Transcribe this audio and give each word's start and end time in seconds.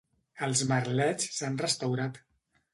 Els 0.47 0.63
merlets 0.71 1.29
s'han 1.37 1.61
restaurat. 1.67 2.21